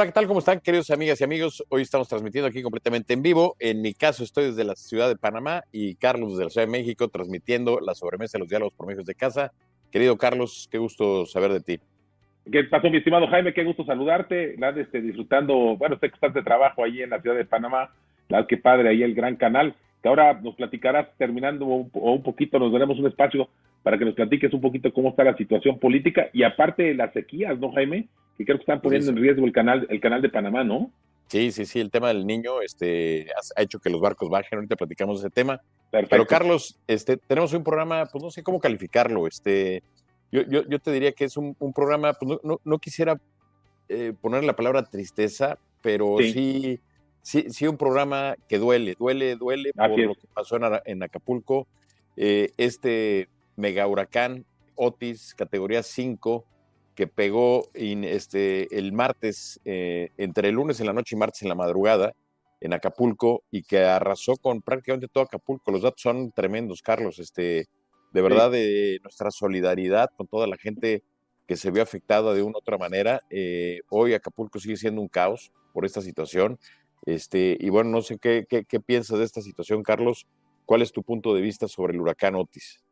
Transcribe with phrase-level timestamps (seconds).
[0.00, 0.26] Hola, ¿qué tal?
[0.28, 1.62] ¿Cómo están, queridos amigas y amigos?
[1.68, 3.54] Hoy estamos transmitiendo aquí completamente en vivo.
[3.58, 6.72] En mi caso, estoy desde la ciudad de Panamá y Carlos desde la Ciudad de
[6.72, 9.52] México transmitiendo la sobremesa de los diálogos por medios de casa.
[9.92, 11.80] Querido Carlos, qué gusto saber de ti.
[12.50, 13.52] ¿Qué pasó, mi estimado Jaime?
[13.52, 14.54] Qué gusto saludarte.
[14.56, 17.90] Nada, este, disfrutando, bueno, este constante trabajo ahí en la ciudad de Panamá.
[18.30, 19.74] La que padre ahí el gran canal.
[20.02, 23.48] Que ahora nos platicarás terminando o un poquito, nos daremos un espacio
[23.82, 27.12] para que nos platiques un poquito cómo está la situación política y aparte de las
[27.12, 28.08] sequías, ¿no, Jaime?
[28.40, 30.90] que creo que están poniendo en riesgo el canal, el canal de Panamá, ¿no?
[31.26, 34.76] Sí, sí, sí, el tema del niño este, ha hecho que los barcos bajen, ahorita
[34.76, 35.60] platicamos de ese tema.
[35.90, 39.82] Pero Carlos, este, tenemos un programa, pues no sé cómo calificarlo, este,
[40.32, 43.20] yo, yo, yo te diría que es un, programa, pues no, no, quisiera
[43.90, 46.32] eh, poner la palabra tristeza, pero sí.
[46.32, 46.80] sí,
[47.22, 51.66] sí, un programa que duele, duele, duele por lo que pasó en, Acapulco,
[52.16, 56.46] eh, este mega huracán Otis, categoría 5,
[56.94, 61.48] que pegó este, el martes, eh, entre el lunes en la noche y martes en
[61.48, 62.14] la madrugada,
[62.60, 65.70] en Acapulco, y que arrasó con prácticamente todo Acapulco.
[65.70, 67.18] Los datos son tremendos, Carlos.
[67.18, 67.66] Este,
[68.12, 71.02] de verdad, de nuestra solidaridad con toda la gente
[71.46, 73.22] que se vio afectada de una u otra manera.
[73.30, 76.58] Eh, hoy Acapulco sigue siendo un caos por esta situación.
[77.06, 80.26] Este, y bueno, no sé qué, qué, qué piensas de esta situación, Carlos.
[80.66, 82.82] ¿Cuál es tu punto de vista sobre el huracán Otis?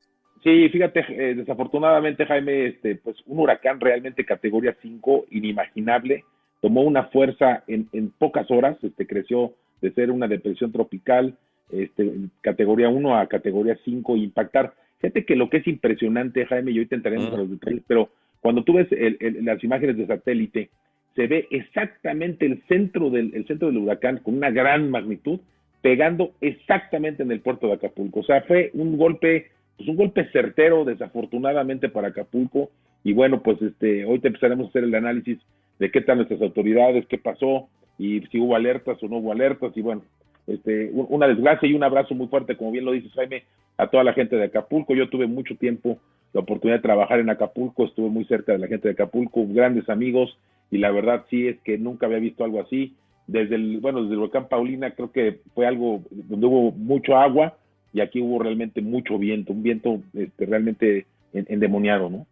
[0.42, 6.24] Sí, fíjate, eh, desafortunadamente, Jaime, este, pues un huracán realmente categoría 5, inimaginable,
[6.60, 11.36] tomó una fuerza en, en pocas horas, este, creció de ser una depresión tropical,
[11.70, 14.74] este, categoría 1 a categoría 5, impactar.
[15.00, 18.08] Fíjate que lo que es impresionante, Jaime, y hoy te entraremos a los detalles, pero
[18.40, 18.88] cuando tú ves
[19.20, 20.70] las imágenes de satélite,
[21.14, 25.40] se ve exactamente el centro, del, el centro del huracán con una gran magnitud,
[25.82, 28.20] pegando exactamente en el puerto de Acapulco.
[28.20, 29.46] O sea, fue un golpe
[29.78, 32.70] pues un golpe certero, desafortunadamente para Acapulco.
[33.04, 35.38] Y bueno, pues este, hoy te empezaremos a hacer el análisis
[35.78, 39.72] de qué tal nuestras autoridades, qué pasó y si hubo alertas o no hubo alertas.
[39.76, 40.02] Y bueno,
[40.48, 43.44] este, una desgracia y un abrazo muy fuerte, como bien lo dices Jaime,
[43.76, 44.94] a toda la gente de Acapulco.
[44.96, 45.98] Yo tuve mucho tiempo
[46.32, 49.88] la oportunidad de trabajar en Acapulco, estuve muy cerca de la gente de Acapulco, grandes
[49.88, 50.36] amigos,
[50.70, 52.94] y la verdad sí es que nunca había visto algo así.
[53.26, 57.58] Desde el, bueno, desde el volcán Paulina creo que fue algo donde hubo mucho agua,
[57.92, 62.26] y aquí hubo realmente mucho viento, un viento este, realmente endemoniado, ¿no?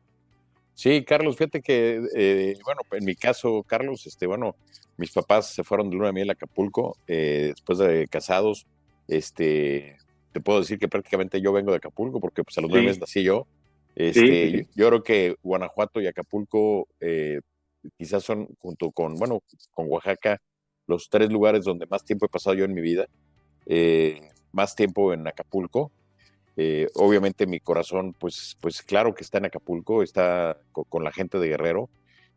[0.75, 4.57] Sí, Carlos, fíjate que, eh, bueno, en mi caso, Carlos, este, bueno,
[4.99, 8.67] mis papás se fueron de luna de miel a Acapulco, eh, después de casados,
[9.09, 9.97] este,
[10.33, 13.01] te puedo decir que prácticamente yo vengo de Acapulco, porque pues a los nueve meses
[13.01, 13.47] nací yo.
[13.95, 17.41] Este, Yo creo que Guanajuato y Acapulco eh,
[17.97, 19.43] quizás son, junto con, bueno,
[19.73, 20.41] con Oaxaca,
[20.87, 23.07] los tres lugares donde más tiempo he pasado yo en mi vida.
[23.67, 24.21] Eh,
[24.53, 25.91] más tiempo en Acapulco.
[26.57, 31.39] Eh, obviamente mi corazón, pues, pues claro que está en Acapulco, está con, la gente
[31.39, 31.91] de Guerrero.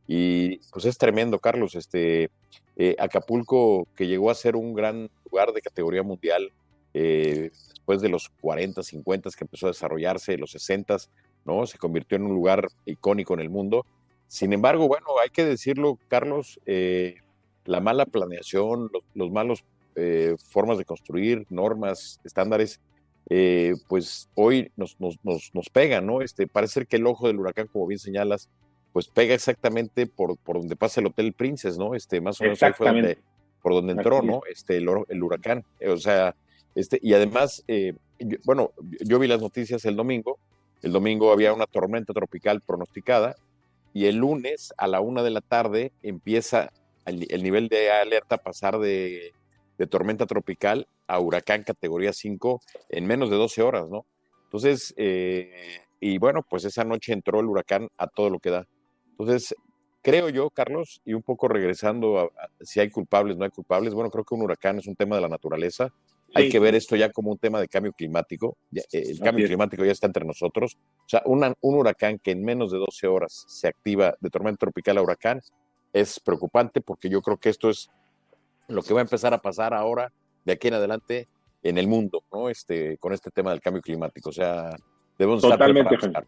[0.07, 1.75] Y pues es tremendo, Carlos.
[1.75, 2.31] Este,
[2.75, 6.51] eh, Acapulco, que llegó a ser un gran lugar de categoría mundial
[6.91, 10.97] después de los 40, 50 que empezó a desarrollarse, los 60,
[11.45, 11.65] ¿no?
[11.65, 13.85] Se convirtió en un lugar icónico en el mundo.
[14.29, 16.61] Sin embargo, bueno, hay que decirlo, Carlos,
[17.65, 19.65] la mala planeación, los, los malos
[20.01, 22.79] eh, formas de construir, normas, estándares,
[23.29, 26.21] eh, pues hoy nos, nos, nos, pega, ¿no?
[26.21, 28.49] Este, parece que el ojo del huracán, como bien señalas,
[28.93, 31.95] pues pega exactamente por, por donde pasa el Hotel Princess, ¿no?
[31.95, 33.17] Este, más o menos ahí fue donde,
[33.61, 34.41] por donde entró, ¿no?
[34.49, 35.65] Este, el, el huracán.
[35.85, 36.33] O sea,
[36.75, 37.93] este, y además, eh,
[38.45, 40.39] bueno, yo vi las noticias el domingo,
[40.81, 43.35] el domingo había una tormenta tropical pronosticada,
[43.93, 46.71] y el lunes a la una de la tarde empieza
[47.05, 49.33] el nivel de alerta a pasar de
[49.89, 54.05] tormenta tropical a huracán categoría 5 en menos de 12 horas, ¿no?
[54.43, 58.67] Entonces, eh, y bueno, pues esa noche entró el huracán a todo lo que da.
[59.11, 59.55] Entonces,
[60.03, 62.29] creo yo, Carlos, y un poco regresando a,
[62.61, 65.23] si hay culpables, no hay culpables, bueno, creo que un huracán es un tema de
[65.23, 65.91] la naturaleza.
[66.33, 68.57] Hay que ver esto ya como un tema de cambio climático.
[68.73, 70.77] Eh, el cambio climático ya está entre nosotros.
[70.99, 74.97] O sea, un huracán que en menos de 12 horas se activa de tormenta tropical
[74.97, 75.41] a huracán
[75.91, 77.89] es preocupante porque yo creo que esto es
[78.67, 80.11] lo que va a empezar a pasar ahora,
[80.45, 81.27] de aquí en adelante,
[81.63, 82.49] en el mundo, ¿no?
[82.49, 84.29] Este, con este tema del cambio climático.
[84.29, 84.75] O sea,
[85.17, 86.25] debemos Totalmente, estar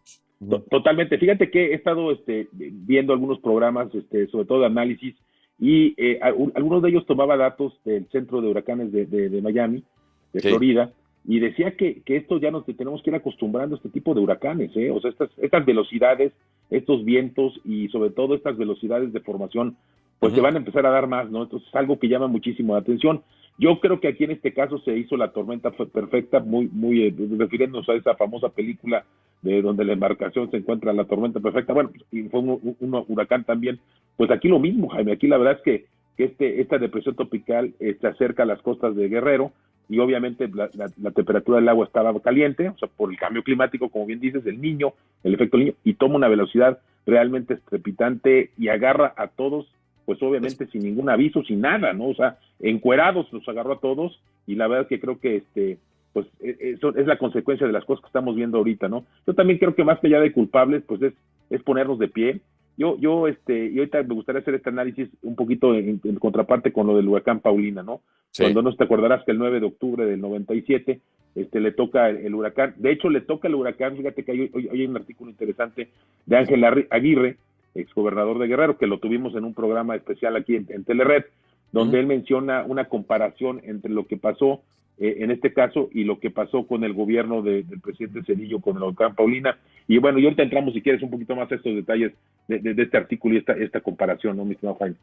[0.70, 1.18] Totalmente.
[1.18, 5.14] Fíjate que he estado este, viendo algunos programas, este, sobre todo de análisis,
[5.62, 9.84] y eh, algunos de ellos tomaba datos del centro de huracanes de, Miami,
[10.32, 10.90] de Florida,
[11.24, 14.20] y decía que, que, esto ya nos tenemos que ir acostumbrando a este tipo de
[14.22, 14.90] huracanes, ¿eh?
[14.90, 16.32] o sea, estas, estas velocidades,
[16.68, 19.76] estos vientos y sobre todo estas velocidades de formación
[20.18, 21.44] pues se van a empezar a dar más, ¿no?
[21.44, 23.22] Entonces es algo que llama muchísimo la atención.
[23.58, 27.14] Yo creo que aquí en este caso se hizo la tormenta perfecta, muy, muy eh,
[27.38, 29.04] refiriéndonos a esa famosa película
[29.42, 31.72] de donde la embarcación se encuentra la tormenta perfecta.
[31.72, 33.78] Bueno, y fue un, huracán también.
[34.16, 35.12] Pues aquí lo mismo, Jaime.
[35.12, 35.86] Aquí la verdad es que,
[36.22, 39.52] este, esta depresión tropical se acerca a las costas de Guerrero
[39.88, 43.88] y obviamente la, la, temperatura del agua estaba caliente, o sea, por el cambio climático,
[43.88, 44.94] como bien dices, el niño,
[45.24, 49.66] el efecto niño, y toma una velocidad realmente estrepitante y agarra a todos
[50.04, 52.08] pues obviamente sin ningún aviso, sin nada, ¿no?
[52.08, 55.78] O sea, encuerados los agarró a todos y la verdad es que creo que este
[56.12, 59.04] pues e, eso es la consecuencia de las cosas que estamos viendo ahorita, ¿no?
[59.26, 61.14] Yo también creo que más que ya de culpables, pues es,
[61.50, 62.40] es ponernos de pie.
[62.76, 66.86] Yo, yo, este, y ahorita me gustaría hacer este análisis un poquito en, contraparte con
[66.86, 68.00] lo del huracán Paulina, ¿no?
[68.36, 71.00] Cuando no te acordarás que el 9 de octubre del 97,
[71.34, 74.86] este, le toca el, huracán, de hecho le toca el huracán, fíjate que hoy, hay
[74.86, 75.90] un artículo interesante
[76.24, 77.36] de Ángel Aguirre,
[77.74, 81.24] exgobernador de Guerrero, que lo tuvimos en un programa especial aquí en, Telered,
[81.72, 84.60] donde él menciona una comparación entre lo que pasó
[84.98, 88.76] eh, en este caso y lo que pasó con el gobierno del presidente Cedillo con
[88.76, 89.58] el huracán Paulina.
[89.88, 92.12] Y bueno, y ahorita entramos, si quieres, un poquito más a estos detalles
[92.46, 94.96] de, este artículo y esta, esta comparación, ¿no, mi estimado Jaime?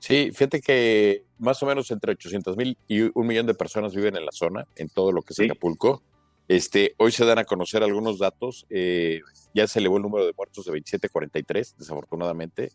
[0.00, 4.16] Sí, fíjate que más o menos entre 800 mil y un millón de personas viven
[4.16, 6.02] en la zona, en todo lo que es Acapulco.
[6.48, 8.66] Este, hoy se dan a conocer algunos datos.
[8.70, 9.20] Eh,
[9.54, 12.70] ya se elevó el número de muertos de 27.43, desafortunadamente.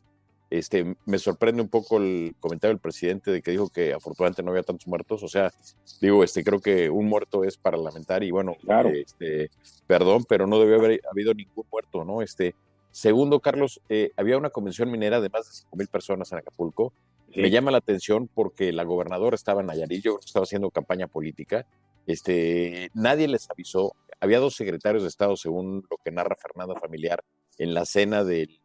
[0.52, 4.52] Este, me sorprende un poco el comentario del presidente de que dijo que afortunadamente no
[4.52, 5.24] había tantos muertos.
[5.24, 5.52] O sea,
[6.00, 8.90] digo, este, creo que un muerto es para lamentar y bueno, claro.
[8.90, 9.50] este,
[9.88, 12.22] perdón, pero no debió haber habido ningún muerto, ¿no?
[12.22, 12.54] Este,
[12.92, 16.94] segundo, Carlos, eh, había una convención minera de más de 5 mil personas en Acapulco.
[17.36, 21.66] Me llama la atención porque la gobernadora estaba en Nayarit, yo estaba haciendo campaña política
[22.08, 23.96] este, nadie les avisó.
[24.20, 27.24] Había dos secretarios de Estado, según lo que narra Fernanda Familiar,
[27.58, 28.60] en la cena del,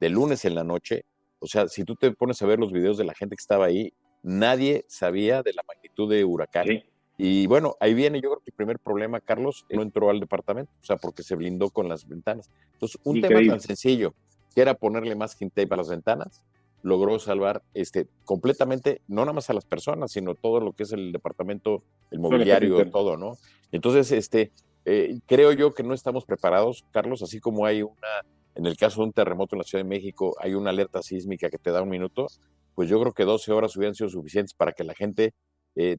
[0.00, 1.04] lunes en la noche.
[1.38, 3.66] O sea, si tú te pones a ver los videos de la gente que estaba
[3.66, 6.82] ahí, nadie sabía de la magnitud de huracán.
[7.18, 10.70] Y bueno, ahí viene yo creo que el primer problema, Carlos, no entró al departamento,
[10.82, 12.50] o sea, porque se blindó con las ventanas.
[12.72, 14.14] Entonces, un tema tan sencillo,
[14.54, 16.42] que era ponerle más tape a las ventanas,
[16.82, 20.92] logró salvar este, completamente, no nada más a las personas, sino todo lo que es
[20.92, 23.36] el departamento, el mobiliario, todo, ¿no?
[23.72, 24.52] Entonces, este,
[24.84, 28.24] eh, creo yo que no estamos preparados, Carlos, así como hay una,
[28.54, 31.50] en el caso de un terremoto en la Ciudad de México, hay una alerta sísmica
[31.50, 32.28] que te da un minuto,
[32.74, 35.34] pues yo creo que 12 horas hubieran sido suficientes para que la gente
[35.74, 35.96] eh,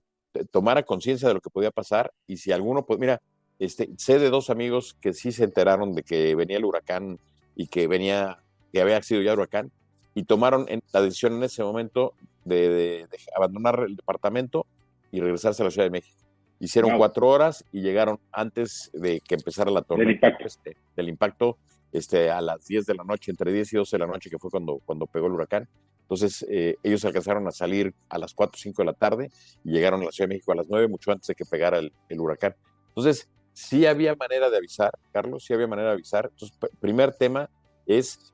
[0.52, 3.22] tomara conciencia de lo que podía pasar y si alguno, pues mira,
[3.60, 7.20] este, sé de dos amigos que sí se enteraron de que venía el huracán
[7.56, 8.38] y que venía,
[8.72, 9.72] que había sido ya huracán,
[10.18, 14.66] y tomaron la decisión en ese momento de, abandonar el departamento
[15.12, 16.18] y regresarse a la Ciudad de México.
[16.60, 21.60] Hicieron cuatro horas y llegaron antes de que empezara la tormenta este, del impacto,
[21.92, 24.40] este, a las 10 de la noche, entre 10 y 12 de la noche, que
[24.40, 25.70] fue cuando, cuando pegó el huracán.
[26.02, 29.30] Entonces, eh, ellos alcanzaron a salir a las 4 o 5 de la tarde
[29.64, 31.78] y llegaron a la Ciudad de México a las 9, mucho antes de que pegara
[31.78, 32.56] el, el huracán.
[32.88, 36.32] Entonces, sí había manera de avisar, Carlos, sí había manera de avisar.
[36.34, 37.52] Entonces, primer tema
[37.86, 38.34] es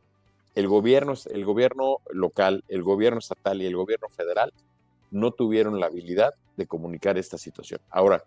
[0.56, 4.54] el gobierno, el gobierno local, el gobierno estatal y el gobierno federal
[5.12, 7.80] no tuvieron la habilidad de comunicar esta situación.
[7.90, 8.24] Ahora,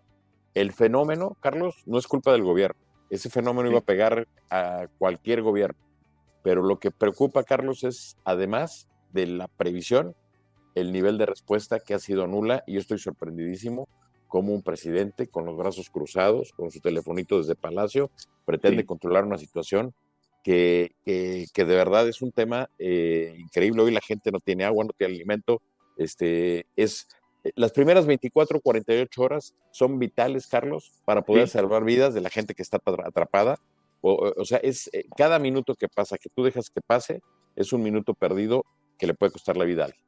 [0.55, 2.81] el fenómeno, Carlos, no es culpa del gobierno.
[3.11, 5.79] Ese fenómeno iba a pegar a cualquier gobierno.
[6.43, 10.15] Pero lo que preocupa, Carlos, es además de la previsión,
[10.75, 12.65] el nivel de respuesta que ha sido nula.
[12.67, 13.89] Y yo estoy sorprendidísimo
[14.29, 18.11] como un presidente con los brazos cruzados, con su telefonito desde Palacio,
[18.45, 19.95] pretende controlar una situación
[20.47, 23.83] que, que, de verdad es un tema eh, increíble.
[23.83, 25.61] Hoy la gente no tiene agua, no tiene alimento.
[25.99, 27.09] Este, es,
[27.43, 32.31] eh, las primeras 24, 48 horas son vitales, Carlos, para poder salvar vidas de la
[32.31, 33.57] gente que está atrapada.
[34.03, 37.23] O, o, sea, es eh, cada minuto que pasa, que tú dejas que pase,
[37.57, 38.65] es un minuto perdido
[39.01, 40.05] que le puede costar la vida a alguien.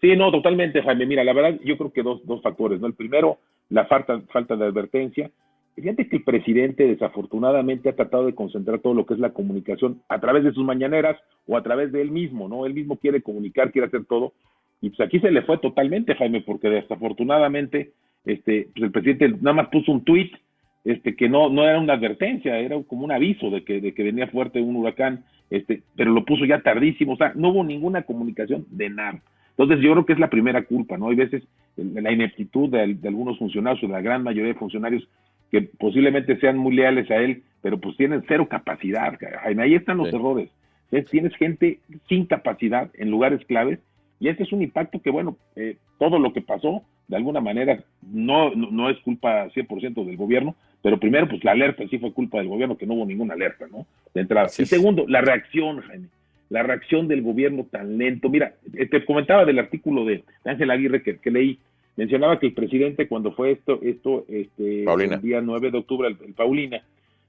[0.00, 1.04] Sí, no, totalmente, Jaime.
[1.04, 2.86] Mira, la verdad, yo creo que dos, dos factores, ¿no?
[2.86, 3.38] El primero,
[3.70, 5.32] la falta, falta de advertencia
[5.80, 10.02] Fíjate que el presidente desafortunadamente ha tratado de concentrar todo lo que es la comunicación
[10.08, 11.16] a través de sus mañaneras
[11.46, 12.66] o a través de él mismo, ¿no?
[12.66, 14.32] Él mismo quiere comunicar, quiere hacer todo.
[14.80, 17.92] Y pues aquí se le fue totalmente, Jaime, porque desafortunadamente
[18.24, 20.32] este, pues el presidente nada más puso un tuit
[20.84, 24.02] este, que no, no era una advertencia, era como un aviso de que, de que
[24.02, 28.02] venía fuerte un huracán, este, pero lo puso ya tardísimo, o sea, no hubo ninguna
[28.02, 29.22] comunicación de nada.
[29.50, 31.08] Entonces yo creo que es la primera culpa, ¿no?
[31.08, 31.42] Hay veces
[31.76, 35.08] la ineptitud de, de algunos funcionarios, o de la gran mayoría de funcionarios,
[35.50, 39.62] que posiblemente sean muy leales a él, pero pues tienen cero capacidad, Jaime.
[39.62, 40.50] Ahí están los errores.
[41.10, 43.78] Tienes gente sin capacidad en lugares claves
[44.20, 47.82] y este es un impacto que, bueno, eh, todo lo que pasó, de alguna manera,
[48.02, 52.38] no, no, es culpa 100% del gobierno, pero primero, pues la alerta sí fue culpa
[52.38, 53.86] del gobierno, que no hubo ninguna alerta, ¿no?
[54.14, 54.48] De entrada.
[54.58, 56.08] y segundo, la reacción, Jaime.
[56.50, 58.30] La reacción del gobierno tan lento.
[58.30, 61.58] Mira, te comentaba del artículo de Ángel Aguirre que, que leí,
[61.98, 66.32] mencionaba que el presidente cuando fue esto, esto este, el día 9 de octubre, el,
[66.32, 66.80] Paulina,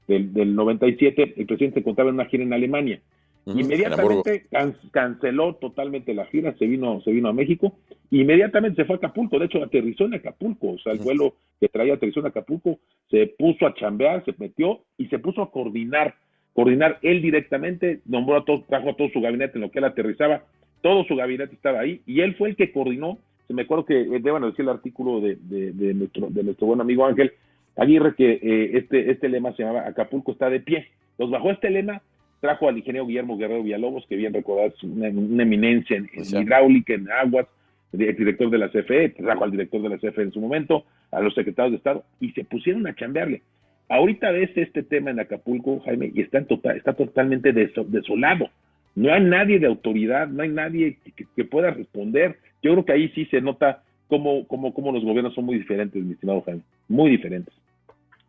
[0.07, 3.01] del, del 97, el presidente contaba en una gira en Alemania.
[3.47, 4.45] Inmediatamente
[4.91, 7.79] canceló totalmente la gira, se vino, se vino a México,
[8.11, 11.67] inmediatamente se fue a Acapulco, de hecho aterrizó en Acapulco, o sea, el vuelo que
[11.67, 12.77] traía aterrizó en Acapulco,
[13.09, 16.13] se puso a chambear, se metió y se puso a coordinar,
[16.53, 16.99] coordinar.
[17.01, 20.43] Él directamente, nombró a todos, trajo a todo su gabinete en lo que él aterrizaba,
[20.83, 23.17] todo su gabinete estaba ahí y él fue el que coordinó,
[23.49, 26.81] se me acuerdo que eh, deban decir el artículo de, de, nuestro, de nuestro buen
[26.81, 27.33] amigo Ángel
[27.75, 30.87] Aguirre que eh, este, este lema se llamaba Acapulco está de pie,
[31.17, 32.03] los bajó este lema
[32.41, 37.11] trajo al ingeniero Guillermo Guerrero Villalobos, que bien recordar una, una eminencia en, hidráulica, en
[37.11, 37.47] aguas,
[37.91, 41.19] el director de la CFE, trajo al director de la CFE en su momento, a
[41.19, 43.41] los secretarios de Estado, y se pusieron a chambearle.
[43.89, 48.49] Ahorita ves este tema en Acapulco, Jaime, y está, total, está totalmente desolado.
[48.99, 52.37] No hay nadie de autoridad, no hay nadie que, pueda responder.
[52.61, 56.03] Yo creo que ahí sí se nota cómo, cómo, cómo los gobiernos son muy diferentes,
[56.03, 57.53] mi estimado Jaime, muy diferentes.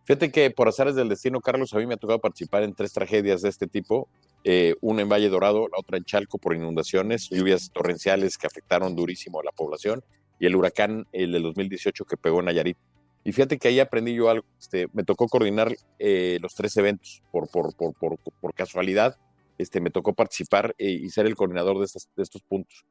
[0.04, 2.92] Fíjate que por azares del destino, Carlos, a mí me ha tocado participar en tres
[2.92, 4.08] tragedias de este tipo.
[4.44, 8.94] Eh, una en Valle Dorado, la otra en Chalco por inundaciones, lluvias torrenciales que afectaron
[8.94, 10.04] durísimo a la población,
[10.38, 12.76] y el huracán, el del 2018 que pegó en Nayarit.
[13.24, 14.46] Y fíjate que ahí aprendí yo algo.
[14.56, 19.16] Este, me tocó coordinar eh, los tres eventos por, por, por, por, casualidad.
[19.60, 21.86] Este, me tocó participar eh, y ser el coordinador de,
[22.16, 22.86] de estos puntos.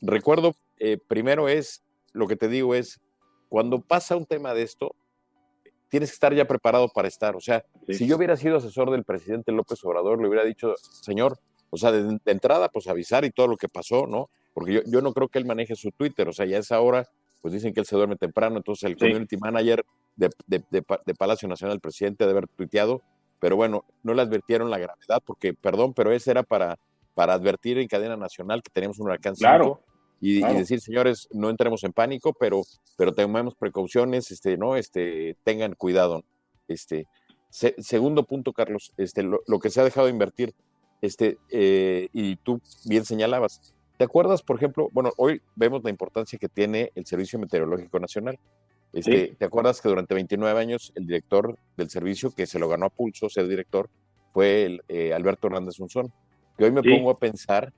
[0.00, 0.54] recuerdo,
[1.08, 3.00] primero es, lo que te digo es,
[3.48, 4.94] cuando pasa un tema de esto,
[5.88, 7.34] tienes que estar ya preparado para estar.
[7.36, 11.38] O sea, si yo hubiera sido asesor del presidente López Obrador, le hubiera dicho, señor,
[11.70, 14.30] o sea, de, entrada, pues avisar y todo lo que pasó, ¿no?
[14.54, 16.80] Porque yo, yo, no creo que él maneje su Twitter, o sea, ya a esa
[16.80, 17.08] hora,
[17.40, 19.84] pues dicen que él se duerme temprano, entonces el community manager
[20.16, 23.02] de, de, Palacio Nacional, el presidente, de haber tuiteado,
[23.40, 26.78] pero bueno, no le advirtieron la gravedad, porque, perdón, pero ese era para,
[27.14, 29.82] para advertir en cadena nacional que teníamos un huracán claro
[30.20, 32.62] y, decir, señores, no entremos en pánico, pero,
[32.96, 34.76] pero tomemos precauciones, este, ¿no?
[34.76, 36.24] Este, tengan cuidado.
[36.66, 37.06] Este,
[37.50, 40.54] segundo punto, Carlos, este, lo, que se ha dejado de invertir,
[41.00, 46.38] este, eh, y tú bien señalabas, ¿te acuerdas, por ejemplo, bueno, hoy vemos la importancia
[46.38, 48.38] que tiene el Servicio Meteorológico Nacional?
[48.92, 52.86] Este, ¿Te acuerdas que durante 29 años el director del servicio, que se lo ganó
[52.86, 53.88] a pulso, ser director,
[54.32, 56.12] fue el, eh, Alberto Hernández Unzón?
[56.56, 57.72] Que hoy me pongo a pensar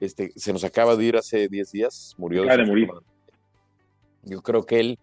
[0.00, 2.44] este, se nos acaba de ir hace 10 días, murió.
[2.44, 2.88] De morir.
[4.22, 4.98] Yo creo que él,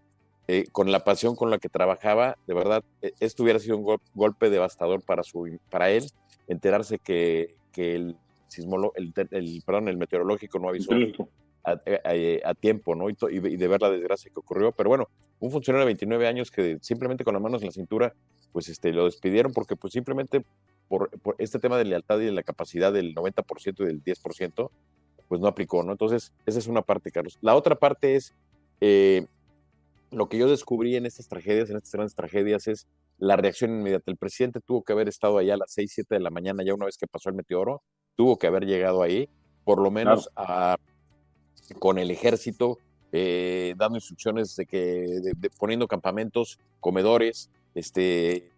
[0.48, 3.98] eh, con la pasión con la que trabajaba, de verdad, e, esto hubiera sido un
[4.14, 6.04] golpe devastador para, su, para él,
[6.48, 8.16] enterarse que, que el,
[8.48, 10.90] sismolo, el, el, perdón, el meteorológico no avisó
[11.64, 13.10] a, tiempo, ¿no?
[13.10, 14.72] Y, y, de ver la desgracia que ocurrió.
[14.72, 15.08] Pero bueno,
[15.40, 18.14] un funcionario de 29 años que simplemente con las manos en la cintura,
[18.52, 20.44] pues este, lo despidieron porque pues simplemente
[20.88, 24.70] por, este tema de lealtad y de la capacidad del 90% y del 10%,
[25.28, 25.92] pues no aplicó, ¿no?
[25.92, 27.38] Entonces, esa es una parte, Carlos.
[27.40, 28.34] La otra parte es,
[28.80, 29.26] eh,
[30.10, 32.86] lo que yo descubrí en estas tragedias, en estas grandes tragedias, es
[33.18, 34.10] la reacción inmediata.
[34.10, 36.74] El presidente tuvo que haber estado allá a las 6, 7 de la mañana, ya
[36.74, 37.82] una vez que pasó el meteoro,
[38.14, 39.30] tuvo que haber llegado ahí,
[39.64, 40.28] por lo menos
[41.78, 42.78] con el ejército,
[43.12, 48.50] eh, dando instrucciones de que, poniendo campamentos, comedores, este,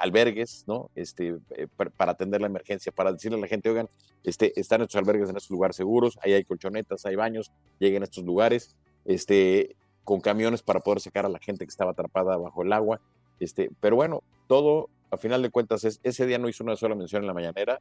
[0.00, 0.90] albergues, ¿no?
[0.94, 3.88] Este, eh, para atender la emergencia, para decirle a la gente, oigan,
[4.24, 8.04] este, están estos albergues en estos lugares seguros, ahí hay colchonetas, hay baños, lleguen a
[8.04, 12.62] estos lugares, este, con camiones para poder sacar a la gente que estaba atrapada bajo
[12.62, 13.00] el agua,
[13.40, 16.94] este, pero bueno, todo, a final de cuentas, es, ese día no hizo una sola
[16.94, 17.80] mención en la mañanera,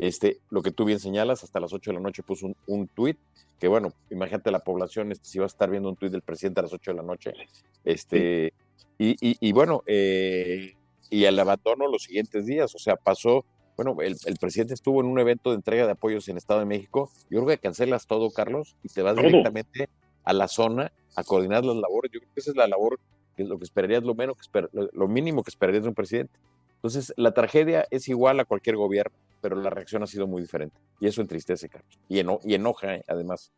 [0.00, 2.88] este, lo que tú bien señalas, hasta las 8 de la noche puso un, un
[2.88, 3.18] tuit,
[3.58, 6.60] que bueno, imagínate la población, este, si va a estar viendo un tuit del presidente
[6.60, 7.32] a las 8 de la noche,
[7.84, 8.52] este,
[8.98, 10.74] y, y, y, bueno, eh,
[11.10, 12.74] y el abandono los siguientes días.
[12.74, 13.44] O sea, pasó,
[13.76, 17.10] bueno, el, presidente estuvo en un evento de entrega de apoyos en Estado de México.
[17.28, 19.88] Yo creo que cancelas todo, Carlos, y te vas directamente
[20.24, 22.12] a la zona a coordinar las labores.
[22.12, 22.98] Yo creo que esa es la labor,
[23.36, 26.38] que es lo que esperarías, lo, menos que lo mínimo que esperarías de un presidente.
[26.76, 30.76] Entonces, la tragedia es igual a cualquier gobierno, pero la reacción ha sido muy diferente.
[31.00, 31.98] Y eso entristece, Carlos.
[32.08, 33.52] Y, y enoja, eh, además.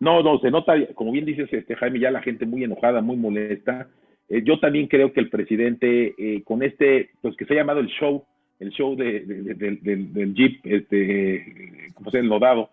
[0.00, 3.16] No, no, se nota, como bien dices, este Jaime, ya la gente muy enojada, muy
[3.16, 3.88] molesta.
[4.28, 7.80] Eh, yo también creo que el presidente, eh, con este, pues que se ha llamado
[7.80, 8.24] el show,
[8.58, 12.70] el show de, del Jeep, este, como se ha enlodado,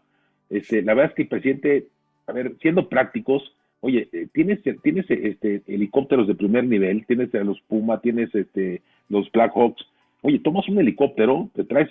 [0.50, 1.88] este, la verdad es que el presidente,
[2.28, 7.44] a ver, siendo prácticos, oye, eh, tienes, tienes este, helicópteros de primer nivel, tienes a
[7.44, 9.86] los Puma, tienes este, los Black Hawks,
[10.22, 11.90] oye, tomas un helicóptero, te traes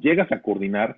[0.00, 0.96] llegas a coordinar,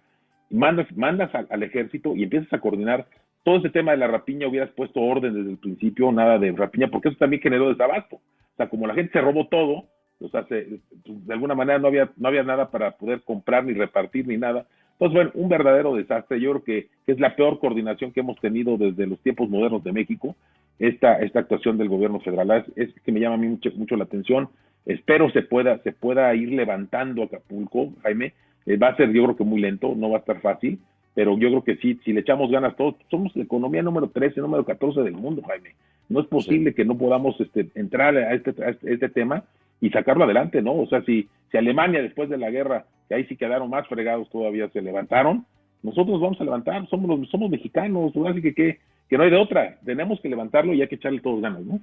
[0.50, 3.06] mandas, mandas al ejército y empiezas a coordinar
[3.48, 6.88] todo ese tema de la rapiña hubieras puesto orden desde el principio, nada de rapiña,
[6.88, 8.16] porque eso también generó desabasto.
[8.16, 9.84] O sea, como la gente se robó todo,
[10.20, 10.66] o sea, pues,
[11.06, 14.66] de alguna manera no había, no había nada para poder comprar ni repartir ni nada.
[14.92, 16.40] Entonces, bueno, un verdadero desastre.
[16.40, 19.92] Yo creo que, es la peor coordinación que hemos tenido desde los tiempos modernos de
[19.92, 20.34] México.
[20.78, 22.66] esta, esta actuación del gobierno federal.
[22.76, 24.48] Es, que me llama a mí mucho, mucho, la atención.
[24.88, 28.32] Espero se pueda, se pueda ir levantando Acapulco, Jaime.
[28.64, 30.78] Eh, va a ser, yo creo que muy lento, no va a estar fácil,
[31.14, 34.40] pero yo creo que sí, si le echamos ganas todos, somos la economía número 13,
[34.40, 35.74] número 14 del mundo, Jaime.
[36.08, 39.44] No es posible que no podamos este, entrar este, a este, este, tema
[39.78, 40.74] y sacarlo adelante, ¿no?
[40.74, 44.30] O sea, si, si Alemania después de la guerra, que ahí sí quedaron más fregados
[44.30, 45.44] todavía, se levantaron,
[45.82, 49.76] nosotros vamos a levantar, somos somos mexicanos, así que, que, que no hay de otra,
[49.84, 51.78] tenemos que levantarlo y hay que echarle todos ganas, ¿no?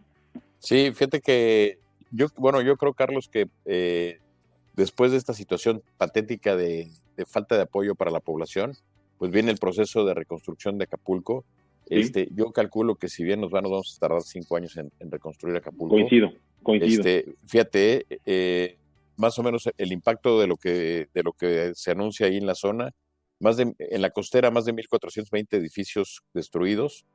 [0.57, 1.77] Sí, fíjate que
[2.15, 4.19] yo, bueno, yo creo, Carlos, que eh,
[4.73, 6.89] después de esta situación patética de,
[7.27, 8.73] falta de apoyo para la población,
[9.17, 11.45] pues viene el proceso de reconstrucción de Acapulco.
[11.87, 14.91] Este, yo calculo que si bien nos, van, nos vamos a tardar cinco años en,
[14.99, 15.95] reconstruir Acapulco.
[15.95, 17.03] Coincido, coincido.
[17.03, 18.77] Este, fíjate, eh,
[19.17, 22.47] más o menos el impacto de lo que de lo que se anuncia ahí en
[22.47, 22.91] la zona
[23.39, 27.05] más de, en la costera más de 1.420 edificios destruidos,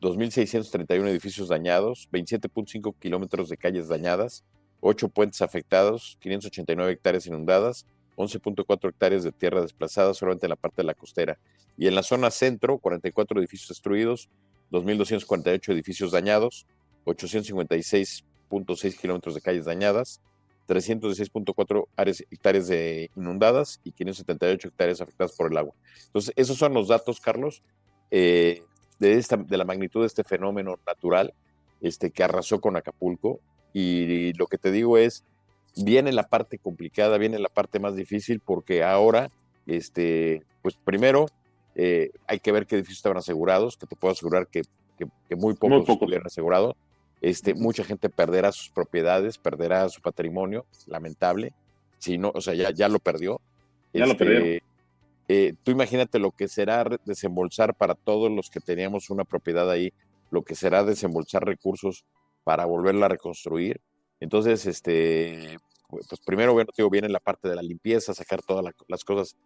[0.00, 4.44] 2.631 edificios dañados, 27.5 kilómetros de calles dañadas,
[4.80, 10.82] 8 puentes afectados, 589 hectáreas inundadas, 11.4 hectáreas de tierra desplazada solamente en la parte
[10.82, 11.38] de la costera.
[11.76, 14.28] Y en la zona centro, 44 edificios destruidos,
[14.72, 16.66] 2.248 edificios dañados,
[17.04, 20.20] 856.6 kilómetros de calles dañadas,
[20.68, 21.88] 316.4
[22.30, 25.74] hectáreas de inundadas y 578 hectáreas afectadas por el agua.
[26.06, 27.62] Entonces, esos son los datos, Carlos,
[28.10, 28.62] eh,
[29.00, 31.34] de, esta, de la magnitud de este fenómeno natural
[31.80, 33.40] este, que arrasó con Acapulco.
[33.72, 35.24] Y lo que te digo es,
[35.76, 39.30] viene la parte complicada, viene la parte más difícil, porque ahora,
[39.66, 41.26] este, pues primero,
[41.74, 44.62] eh, hay que ver qué edificios estaban asegurados, que te puedo asegurar que,
[45.30, 45.94] muy pocos, muy pocos.
[45.94, 46.76] estuvieron asegurados.
[47.22, 51.52] Este, mucha gente perderá sus propiedades, perderá su patrimonio, lamentable.
[51.98, 53.40] Si no, o sea, ya, ya lo perdió.
[53.92, 54.60] Ya lo perdió.
[55.32, 59.92] Eh, tú imagínate lo que será desembolsar para todos los que teníamos una propiedad ahí,
[60.32, 62.04] lo que será desembolsar recursos
[62.42, 63.80] para volverla a reconstruir.
[64.18, 65.56] Entonces, este,
[65.88, 69.36] pues primero, bueno, digo, viene la parte de la limpieza, sacar todas las cosas.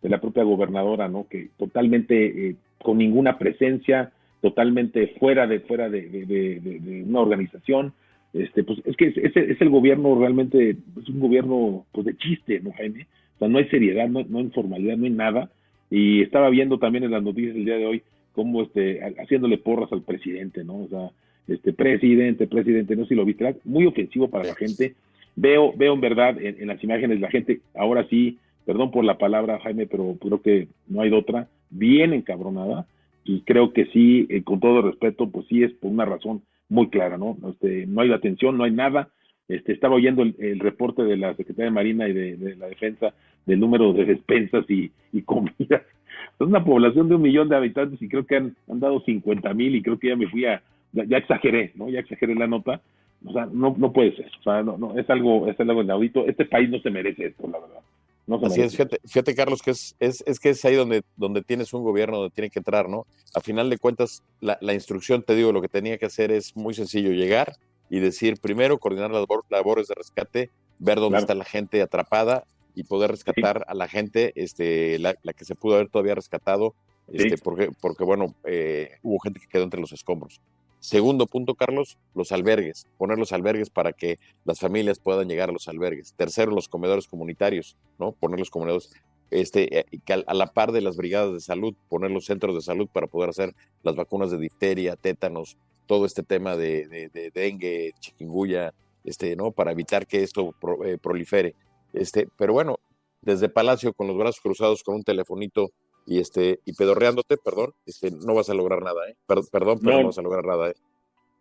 [0.00, 1.28] De la propia gobernadora, ¿no?
[1.28, 7.92] Que totalmente eh, con ninguna presencia, totalmente fuera de fuera de, una organización.
[8.32, 12.60] Este, pues es que es, es, el gobierno realmente, es un gobierno pues de chiste,
[12.60, 13.06] ¿no, Jaime?
[13.36, 15.50] O sea, no hay seriedad, no, no hay formalidad, no hay nada.
[15.90, 19.92] Y estaba viendo también en las noticias el día de hoy cómo este, haciéndole porras
[19.92, 20.84] al presidente, ¿no?
[20.84, 21.10] O sea,
[21.48, 24.94] este presidente, presidente, no sé si lo viste, muy ofensivo para la gente.
[25.36, 29.18] Veo, veo en verdad en, en, las imágenes la gente, ahora sí, perdón por la
[29.18, 32.86] palabra, Jaime, pero creo que no hay de otra, bien encabronada
[33.24, 36.88] y creo que sí, eh, con todo respeto, pues sí es por una razón muy
[36.88, 37.36] clara, ¿no?
[37.50, 39.08] Este, no hay atención, no hay nada.
[39.52, 43.12] Este, estaba oyendo el, reporte de la Secretaría de Marina y de, la Defensa
[43.44, 45.82] del número de despensas y, y comidas.
[46.40, 49.52] Es una población de un millón de habitantes y creo que han, han dado 50
[49.54, 50.62] mil y creo que ya me fui a,
[50.92, 51.88] ya, exageré, ¿no?
[51.88, 52.80] Ya exageré la nota.
[53.24, 54.30] O sea, no, no puede ser.
[54.40, 56.26] O sea, no, no, es algo, es algo inaudito.
[56.26, 58.46] Este país no se merece esto, la verdad.
[58.46, 61.84] Así es, fíjate, Carlos, que es, es, es, que es ahí donde, donde tienes un
[61.84, 63.04] gobierno donde tiene que entrar, ¿no?
[63.34, 66.56] A final de cuentas, la, la instrucción, te digo, lo que tenía que hacer es
[66.56, 67.52] muy sencillo, llegar
[67.92, 72.84] y decir, primero, coordinar las labores de rescate, ver dónde está la gente atrapada y
[72.84, 76.74] poder rescatar a la gente, este, la, la, que se pudo haber todavía rescatado,
[77.12, 80.40] este, porque, porque, bueno, eh, hubo gente que quedó entre los escombros.
[80.80, 85.52] Segundo punto, Carlos, los albergues, poner los albergues para que las familias puedan llegar a
[85.52, 86.14] los albergues.
[86.14, 88.12] Tercero, los comedores comunitarios, ¿no?
[88.12, 88.90] Poner los comedores,
[89.30, 89.84] este, eh,
[90.26, 93.28] a la par de las brigadas de salud, poner los centros de salud para poder
[93.28, 98.72] hacer las vacunas de difteria, tétanos, todo este tema de, dengue, chikungunya,
[99.04, 99.50] este, ¿no?
[99.52, 101.54] Para evitar que esto eh, prolifere.
[101.92, 102.78] Este, pero bueno,
[103.20, 105.70] desde Palacio con los brazos cruzados, con un telefonito
[106.06, 109.14] y este y pedorreándote, perdón, este, no vas a lograr nada, ¿eh?
[109.26, 110.06] perdón, pero no.
[110.06, 110.74] vas a lograr nada, ¿eh?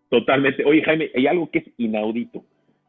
[0.09, 0.65] Totalmente.
[0.65, 2.43] Oye, Jaime, hay algo que es inaudito.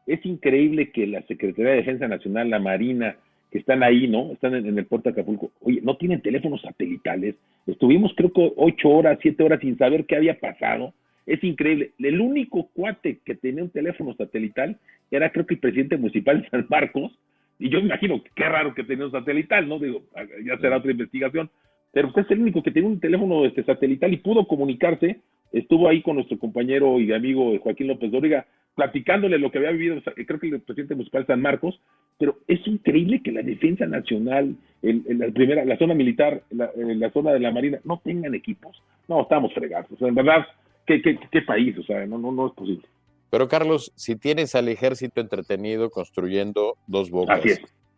[0.05, 3.15] Es increíble que la Secretaría de Defensa Nacional, la Marina,
[3.49, 4.33] que están ahí, ¿no?
[4.33, 5.51] Están en, el puerto de Acapulco.
[5.61, 7.35] Oye, no tienen teléfonos satelitales.
[7.65, 10.93] Estuvimos, creo que, ocho horas, siete horas sin saber qué había pasado.
[11.25, 11.91] Es increíble.
[11.99, 14.77] El único cuate que tenía un teléfono satelital
[15.11, 17.11] era, creo que el presidente municipal de San Marcos,
[17.59, 19.79] y yo me imagino, qué raro que tenía un satelital, ¿no?
[19.79, 20.03] Digo,
[20.43, 21.49] ya será otra investigación.
[21.91, 25.19] Pero usted es el único que tiene un teléfono este, satelital y pudo comunicarse.
[25.51, 30.01] Estuvo ahí con nuestro compañero y amigo Joaquín López Dóriga, platicándole lo que había vivido,
[30.01, 31.79] creo que el presidente municipal San Marcos,
[32.17, 37.11] pero es increíble que la defensa nacional, el, la primera, la zona militar, la, la,
[37.11, 38.81] zona de la marina, no tengan equipos.
[39.07, 39.91] No, estamos fregados.
[39.91, 40.45] O sea, en verdad,
[40.85, 41.77] ¿qué, qué, qué país?
[41.77, 42.87] O sea, no, no, no es posible.
[43.29, 47.41] Pero Carlos, si tienes al ejército entretenido construyendo dos bocas,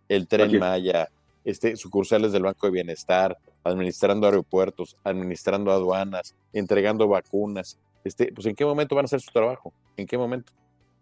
[0.07, 1.09] el tren Maya,
[1.43, 8.55] este, sucursales del Banco de Bienestar, administrando aeropuertos, administrando aduanas, entregando vacunas, este, pues en
[8.55, 10.53] qué momento van a hacer su trabajo, en qué momento,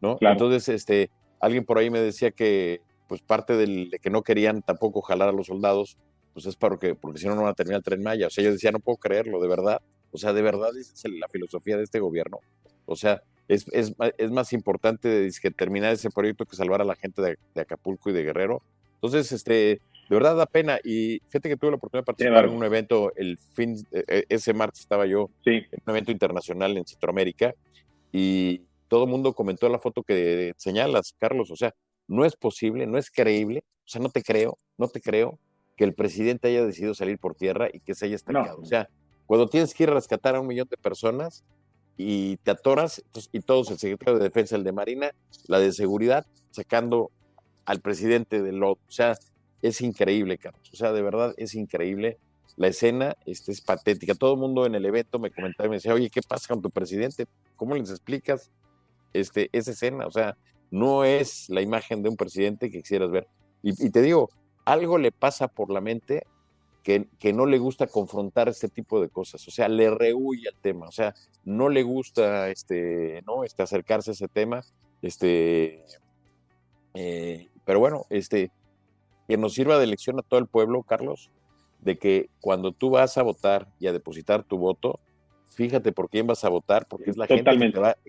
[0.02, 0.18] ¿no?
[0.20, 4.62] Entonces, este, alguien por ahí me decía que, pues parte del, de que no querían
[4.62, 5.98] tampoco jalar a los soldados,
[6.34, 8.28] pues es porque, porque si no, no van a terminar el tren Maya.
[8.28, 9.82] O sea, yo decía, no puedo creerlo, de verdad.
[10.14, 12.40] O sea, de verdad esa es la filosofía de este gobierno.
[12.86, 16.96] O sea, es, es, es más importante que terminar ese proyecto que salvar a la
[16.96, 18.62] gente de, de Acapulco y de Guerrero.
[18.96, 20.80] Entonces, este, de verdad da pena.
[20.84, 24.26] Y fíjate que tuve la oportunidad de participar en un evento el fin, e, e,
[24.30, 27.54] ese martes estaba yo en un evento internacional en Centroamérica
[28.12, 31.50] y todo el mundo comentó la foto que señalas, Carlos.
[31.52, 31.74] O sea,
[32.08, 33.64] no es posible, no es creíble.
[33.86, 35.40] O sea, no te creo, no te creo
[35.76, 38.60] que el presidente haya decidido salir por tierra y que se haya estancado.
[38.62, 38.88] O sea,
[39.26, 41.44] cuando tienes que ir a rescatar a un millón de personas
[41.98, 45.12] y te atoras, y todos, el secretario de Defensa, el de Marina,
[45.48, 47.12] la de Seguridad, sacando
[47.66, 48.80] al presidente del lodo.
[48.88, 49.16] O sea,
[49.62, 50.70] es increíble, Carlos.
[50.74, 52.18] O sea, de verdad es increíble.
[52.58, 54.14] La escena este, es patética.
[54.14, 56.62] Todo el mundo en el evento me comentaba y me decía, oye, ¿qué pasa con
[56.62, 57.26] tu presidente?
[57.56, 58.52] ¿Cómo les explicas
[59.14, 60.06] este, esa escena?
[60.06, 60.38] O sea,
[60.70, 63.28] no es la imagen de un presidente que quisieras ver.
[63.62, 64.30] Y, te digo,
[64.66, 66.24] algo le pasa por la mente
[66.84, 70.56] que, que, no le gusta confrontar este tipo de cosas, o sea, le rehuye al
[70.62, 71.16] tema, o sea,
[71.46, 73.44] no le gusta este, ¿no?
[73.44, 74.62] este, acercarse a ese tema,
[75.02, 75.86] este,
[76.94, 78.52] eh, pero bueno, este,
[79.28, 81.32] que nos sirva de lección a todo el pueblo, Carlos,
[81.82, 85.00] de que cuando tú vas a votar y a depositar tu voto,
[85.48, 87.52] fíjate por quién vas a votar, porque es la gente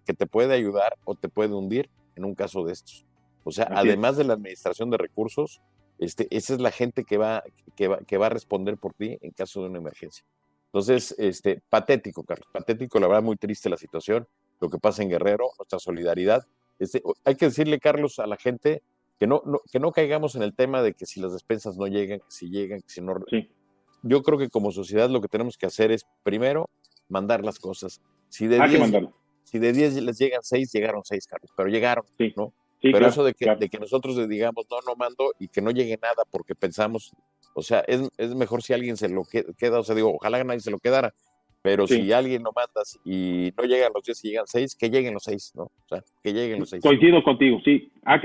[0.05, 3.05] que te, puede ayudar o te puede hundir en un caso de estos.
[3.45, 5.61] O sea, además de la administración de recursos,
[5.98, 7.42] este, esa es la gente que va,
[7.76, 10.24] que, va, que va a responder por ti en caso de una emergencia.
[10.66, 14.26] Entonces, este, patético, Carlos, patético, la verdad, muy triste la situación,
[14.61, 16.46] lo que pasa en Guerrero, nuestra solidaridad.
[16.78, 18.83] Este, hay que decirle, Carlos, a la gente
[19.18, 22.18] que no, que no caigamos en el tema de que si las despensas no llegan,
[22.18, 23.14] que si llegan, que si no.
[24.02, 26.68] Yo creo que como sociedad lo que tenemos que hacer es, primero,
[27.09, 28.00] mandar las cosas.
[28.28, 29.09] Si de 10
[29.44, 32.04] si de les llegan 6, llegaron 6, Carlos, pero llegaron,
[32.37, 32.52] ¿no?
[32.92, 35.70] Pero eso de que, de que nosotros le digamos, no, no mando y que no
[35.70, 37.12] llegue nada porque pensamos,
[37.55, 39.23] o sea, es, es mejor si alguien se lo
[39.59, 41.14] queda, o sea, digo, ojalá que nadie se lo quedara,
[41.64, 45.14] pero si alguien lo mandas y no llegan los 10 y llegan 6, que lleguen
[45.14, 45.62] los 6, ¿no?
[45.62, 46.83] O sea, que lleguen los 6.
[46.83, 47.90] Coincido contigo, sí.
[48.05, 48.20] Hay,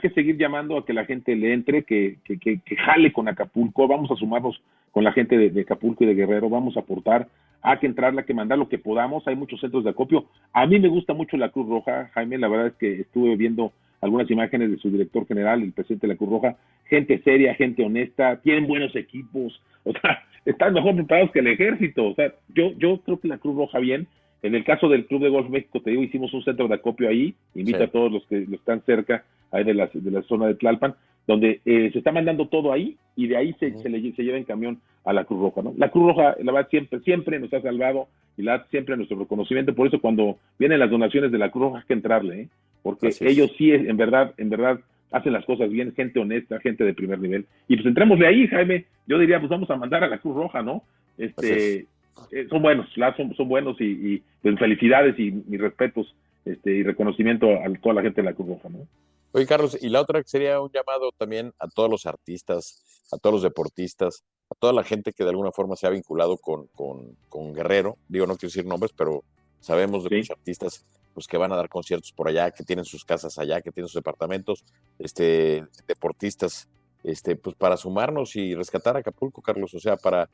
[0.00, 3.86] que seguir llamando a que la gente le entre, que, que, que, jale con Acapulco.
[3.86, 6.48] Vamos a sumarnos con la gente de, Acapulco y de Guerrero.
[6.48, 7.28] Vamos a aportar.
[7.60, 9.28] Hay que entrarle, hay que mandar lo que podamos.
[9.28, 10.24] Hay muchos centros de acopio.
[10.54, 12.38] A mí me gusta mucho la Cruz Roja, Jaime.
[12.38, 16.14] La verdad es que estuve viendo algunas imágenes de su director general, el presidente de
[16.14, 16.56] la Cruz Roja.
[16.84, 18.40] Gente seria, gente honesta.
[18.42, 19.60] Tienen buenos equipos.
[19.84, 22.06] O sea, están mejor preparados que el ejército.
[22.06, 24.06] O sea, yo, yo creo que la Cruz Roja bien.
[24.42, 27.08] En el caso del Club de Golf México, te digo, hicimos un centro de acopio
[27.08, 27.34] ahí.
[27.54, 30.94] Invita a todos los que están cerca ahí de la, de la zona de Tlalpan,
[31.26, 34.38] donde eh, se está mandando todo ahí y de ahí se, se, le, se lleva
[34.38, 35.62] en camión a la Cruz Roja.
[35.62, 35.74] ¿no?
[35.76, 38.06] La Cruz Roja, la verdad, siempre, siempre nos ha salvado
[38.36, 39.74] y la siempre nuestro reconocimiento.
[39.74, 42.48] Por eso, cuando vienen las donaciones de la Cruz Roja, hay que entrarle, ¿eh?
[42.82, 46.94] Porque ellos sí, en verdad, en verdad, hacen las cosas bien, gente honesta, gente de
[46.94, 47.46] primer nivel.
[47.66, 48.86] Y pues entrémosle ahí, Jaime.
[49.06, 50.82] Yo diría, pues vamos a mandar a la Cruz Roja, ¿no?
[51.16, 51.86] Este,
[52.30, 52.86] eh, son buenos,
[53.16, 56.14] son, son buenos y, y pues, felicidades y mis respetos
[56.44, 58.86] este, y reconocimiento a toda la gente de la Cruz Roja, ¿no?
[59.32, 63.34] Oye, Carlos, y la otra sería un llamado también a todos los artistas, a todos
[63.34, 67.14] los deportistas, a toda la gente que de alguna forma se ha vinculado con, con,
[67.28, 67.96] con Guerrero.
[68.08, 69.22] Digo, no quiero decir nombres, pero
[69.60, 73.04] sabemos de muchos artistas pues que van a dar conciertos por allá, que tienen sus
[73.04, 74.64] casas allá, que tienen sus departamentos,
[74.98, 76.68] este, deportistas,
[77.02, 80.28] este, pues para sumarnos y rescatar a Acapulco, Carlos, o sea, para,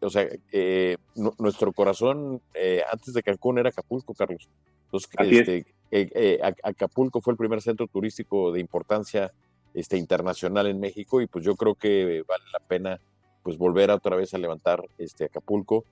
[0.00, 0.96] o sea, eh,
[1.38, 4.48] nuestro corazón eh, antes de Cancún era Acapulco, Carlos.
[4.84, 9.32] Entonces, este, eh, Acapulco fue el primer centro turístico de importancia
[9.74, 13.00] este, internacional en México y pues yo creo que vale la pena
[13.42, 15.84] pues volver otra vez a levantar este Acapulco,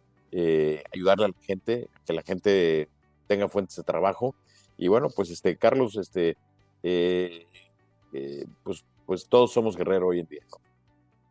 [0.92, 2.88] ayudarle a la gente, que la gente
[3.26, 4.34] tenga fuentes de trabajo.
[4.78, 6.36] Y bueno, pues este, Carlos, este,
[6.82, 7.46] eh,
[8.12, 10.42] eh, pues, pues todos somos guerreros hoy en día.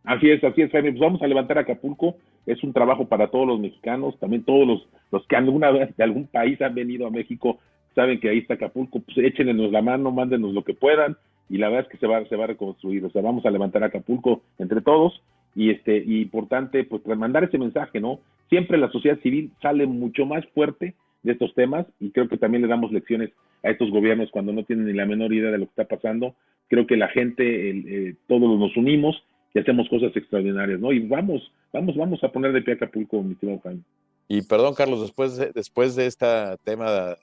[0.04, 0.92] Así es, así es, Jaime.
[0.92, 2.16] Pues vamos a levantar Acapulco.
[2.46, 6.04] Es un trabajo para todos los mexicanos, también todos los, los que alguna vez de
[6.04, 7.58] algún país han venido a México
[7.96, 9.00] saben que ahí está Acapulco.
[9.00, 11.18] Pues échenos la mano, mándenos lo que puedan
[11.50, 13.04] y la verdad es que se va, se va a reconstruir.
[13.06, 15.22] O sea, vamos a levantar Acapulco entre todos
[15.56, 18.20] y este y importante pues mandar ese mensaje, ¿no?
[18.50, 20.94] Siempre la sociedad civil sale mucho más fuerte
[21.26, 23.32] de estos temas y creo que también le damos lecciones
[23.64, 26.36] a estos gobiernos cuando no tienen ni la menor idea de lo que está pasando.
[26.70, 29.22] Creo que la gente, eh, todos nos unimos
[29.54, 30.92] y hacemos cosas extraordinarias, ¿no?
[30.92, 33.82] Y vamos, vamos, vamos a poner de pie a Acapulco, mi tío Jaime.
[34.28, 36.26] Y perdón, Carlos, después de, después de este
[36.64, 37.16] tema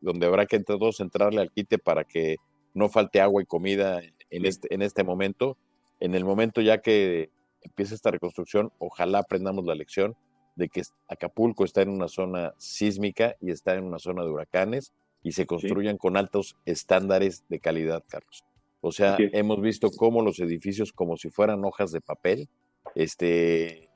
[0.00, 2.36] donde habrá que entre todos entrarle al quite para que
[2.74, 5.56] no falte agua y comida en este, en este momento,
[6.00, 7.30] en el momento ya que
[7.62, 10.16] empiece esta reconstrucción, ojalá aprendamos la lección
[10.58, 14.92] de que Acapulco está en una zona sísmica y está en una zona de huracanes
[15.22, 18.44] y se construyan con altos estándares de calidad, Carlos.
[18.80, 22.48] O sea, hemos visto cómo los edificios, como si fueran hojas de papel,
[22.94, 23.88] este,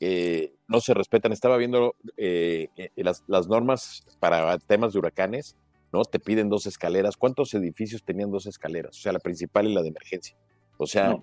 [0.00, 1.32] eh, no se respetan.
[1.32, 5.56] Estaba viendo eh, eh, las, normas para temas de huracanes,
[5.92, 6.04] ¿no?
[6.04, 7.16] Te piden dos escaleras.
[7.16, 8.96] ¿Cuántos edificios tenían dos escaleras?
[8.98, 10.36] O sea, la principal y la de emergencia.
[10.76, 11.16] O sea,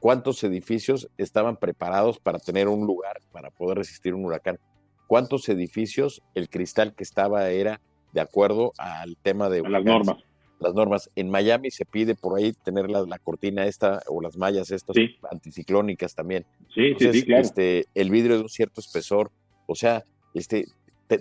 [0.00, 4.58] ¿cuántos edificios estaban preparados para tener un lugar para poder resistir un huracán?
[5.06, 7.80] ¿Cuántos edificios el cristal que estaba era
[8.12, 10.16] de acuerdo al tema de las normas.
[10.60, 11.10] Las normas.
[11.14, 14.96] En Miami se pide por ahí tener la, cortina esta o las mallas estas
[15.30, 16.44] anticiclónicas también.
[16.74, 17.42] Sí, sí, claro.
[17.42, 19.30] este, el vidrio de un cierto espesor.
[19.66, 20.02] O sea,
[20.34, 20.66] este,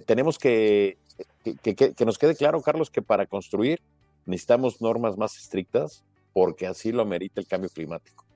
[0.06, 0.98] tenemos que
[1.44, 3.80] que, que nos quede claro, Carlos, que para construir
[4.26, 8.27] necesitamos normas más estrictas porque así lo amerita el cambio climático.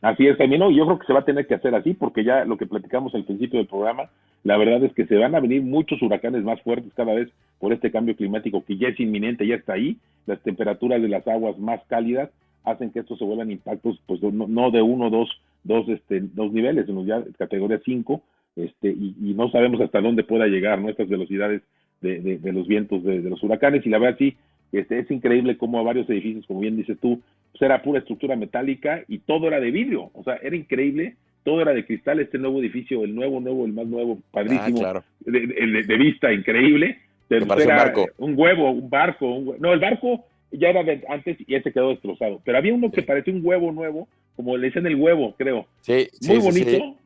[0.00, 0.70] Así es, Camino.
[0.70, 3.14] Yo creo que se va a tener que hacer así porque ya lo que platicamos
[3.14, 4.10] al principio del programa,
[4.44, 7.72] la verdad es que se van a venir muchos huracanes más fuertes cada vez por
[7.72, 9.96] este cambio climático que ya es inminente, ya está ahí.
[10.26, 12.30] Las temperaturas de las aguas más cálidas
[12.64, 15.30] hacen que estos se vuelvan impactos, pues no, de uno, dos,
[15.64, 18.22] dos, este, dos niveles, sino ya categoría 5,
[18.56, 21.62] este, y, no sabemos hasta dónde pueda llegar nuestras velocidades
[22.00, 23.86] de, de, los vientos de, los huracanes.
[23.86, 24.36] Y la verdad sí,
[24.72, 27.20] este, es increíble cómo a varios edificios, como bien dices tú,
[27.52, 30.10] pues era pura estructura metálica y todo era de vidrio.
[30.14, 32.20] O sea, era increíble, todo era de cristal.
[32.20, 36.98] Este nuevo edificio, el nuevo, nuevo, el más nuevo, padrísimo, ah, de, vista increíble.
[37.28, 38.06] Pero pues era un, barco.
[38.18, 39.56] un huevo, un barco.
[39.58, 42.40] no, el barco ya era de antes y ya se quedó destrozado.
[42.44, 45.66] Pero había uno que parecía un huevo nuevo, como le dicen el huevo, creo.
[45.80, 46.96] Sí, Muy bonito,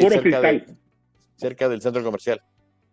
[0.00, 0.64] puro cristal.
[1.36, 2.40] cerca del centro comercial.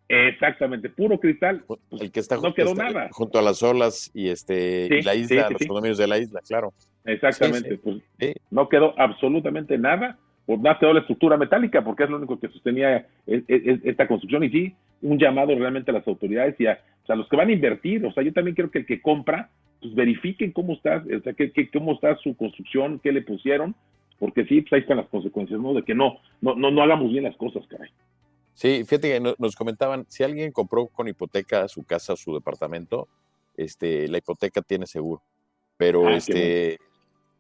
[0.09, 1.63] Exactamente, puro cristal.
[1.99, 3.09] El que está no quedó nada.
[3.11, 6.73] junto a las olas y este la isla, los condominios de la isla, claro.
[7.03, 8.01] Exactamente, pues
[8.49, 12.47] no quedó absolutamente nada, pues más quedó la estructura metálica, porque es lo único que
[12.47, 14.45] sostenía e, e, e, esta construcción.
[14.45, 18.05] Y sí, un llamado realmente a las autoridades y a, los que van a invertir.
[18.05, 19.49] O sea, yo también quiero que el que compra,
[19.81, 23.75] pues verifiquen cómo está, o sea, que, cómo está su construcción, qué le pusieron,
[24.19, 25.73] porque sí, pues ahí están las consecuencias, ¿no?
[25.73, 27.89] De que no, no, no, no hagamos bien las cosas, caray.
[28.57, 33.07] Sí, fíjate que nos comentaban, si alguien compró con hipoteca su casa su departamento,
[33.55, 35.21] este, la hipoteca tiene seguro.
[35.77, 36.79] Pero ah, este,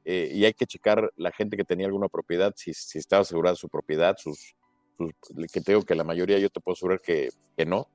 [0.05, 3.55] eh, y hay que checar la gente que tenía alguna propiedad, si, si estaba asegurada
[3.55, 4.55] su propiedad, sus,
[5.51, 7.87] que te digo que la mayoría yo te puedo asegurar que, que no.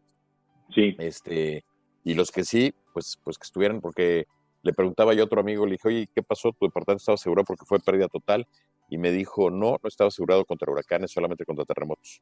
[0.74, 0.96] Sí.
[0.98, 1.64] Este,
[2.02, 4.26] y los que sí, pues, pues que estuvieran, porque
[4.62, 6.50] le preguntaba yo a otro amigo, le dije, oye, ¿qué pasó?
[6.58, 8.48] ¿Tu departamento estaba asegurado porque fue pérdida total?
[8.88, 12.20] Y me dijo, no, no estaba asegurado contra huracanes, solamente contra terremotos.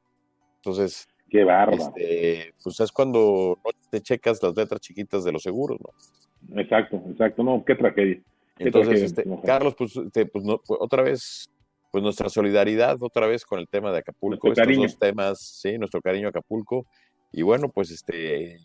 [0.61, 5.79] Entonces, Qué este, pues es cuando no te checas las letras chiquitas de los seguros,
[5.81, 6.61] ¿no?
[6.61, 8.21] Exacto, exacto, no, qué tragedia.
[8.59, 11.49] Entonces, este, Carlos, pues, este, pues, pues, otra vez,
[11.93, 16.01] pues nuestra solidaridad, otra vez con el tema de Acapulco, estos dos temas, sí, nuestro
[16.01, 16.85] cariño a Acapulco,
[17.33, 18.59] y bueno, pues este,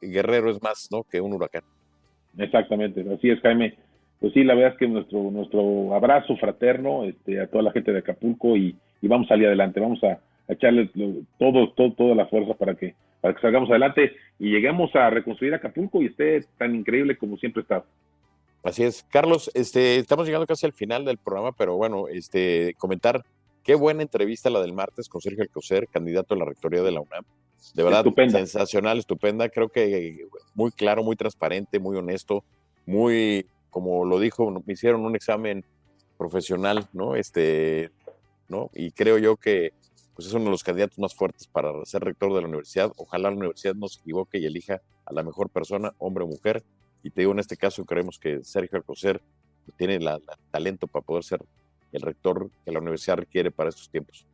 [0.00, 1.02] Guerrero es más, ¿no?
[1.02, 1.64] Que un huracán.
[2.38, 3.76] Exactamente, así es, Jaime.
[4.20, 7.92] Pues sí, la verdad es que nuestro, nuestro abrazo fraterno este, a toda la gente
[7.92, 10.90] de Acapulco y, y vamos a salir adelante, vamos a, echarle
[11.38, 15.54] todo, todo, toda la fuerza para que, para que salgamos adelante y lleguemos a reconstruir
[15.54, 17.84] Acapulco y esté tan increíble como siempre está.
[18.62, 19.04] Así es.
[19.10, 23.22] Carlos, este, estamos llegando casi al final del programa, pero bueno, este, comentar
[23.62, 27.00] qué buena entrevista la del martes con Sergio Alcocer, candidato a la rectoría de la
[27.00, 27.24] UNAM.
[27.74, 29.48] De verdad, sensacional, estupenda.
[29.48, 32.44] Creo que muy claro, muy transparente, muy honesto,
[32.86, 35.64] muy, como lo dijo, me hicieron un examen
[36.18, 37.16] profesional, ¿no?
[37.16, 37.90] Este,
[38.48, 38.70] ¿no?
[38.74, 39.72] Y creo yo que
[40.14, 42.92] pues es uno de los candidatos más fuertes para ser rector de la universidad.
[42.96, 46.62] Ojalá la universidad no se equivoque y elija a la mejor persona, hombre o mujer.
[47.02, 49.20] Y te digo, en este caso creemos que Sergio Alcocer
[49.76, 50.08] tiene el
[50.50, 51.40] talento para poder ser
[51.92, 54.26] el rector que la universidad requiere para estos tiempos.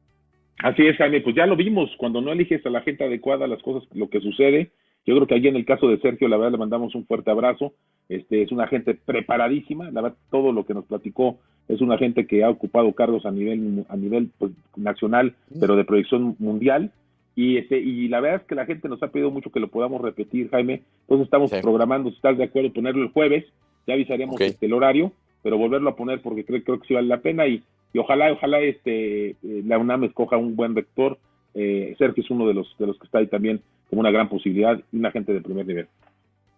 [0.58, 3.62] Así es, Jaime, pues ya lo vimos, cuando no eliges a la gente adecuada, las
[3.62, 4.70] cosas, lo que sucede.
[5.06, 7.30] Yo creo que allí en el caso de Sergio, la verdad, le mandamos un fuerte
[7.30, 7.72] abrazo.
[8.08, 12.26] Este, es una gente preparadísima, la verdad, todo lo que nos platicó es una gente
[12.26, 16.90] que ha ocupado cargos a nivel a nivel pues, nacional, pero de proyección mundial.
[17.36, 19.68] Y, este, y la verdad es que la gente nos ha pedido mucho que lo
[19.68, 20.82] podamos repetir, Jaime.
[21.02, 23.44] Entonces estamos programando, si estás de acuerdo, ponerlo el jueves.
[23.86, 27.06] Ya avisaríamos este, el horario, pero volverlo a poner porque creo, creo que sí vale
[27.06, 27.46] la pena.
[27.46, 31.18] Y, y ojalá, ojalá este, eh, la UNAM escoja un buen rector.
[31.54, 33.60] Eh, Sergio es uno de los, de los que está ahí también
[33.90, 35.88] como una gran posibilidad y una gente de primer nivel.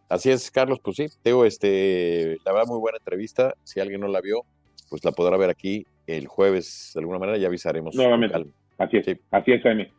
[0.08, 3.54] Así es, Carlos, pues sí, tengo este, la verdad muy buena entrevista.
[3.64, 4.44] Si alguien no la vio,
[4.90, 7.94] pues la podrá ver aquí el jueves, de alguna manera ya avisaremos.
[7.94, 8.44] Nuevamente.
[8.76, 9.90] Así es, así es, Jaime.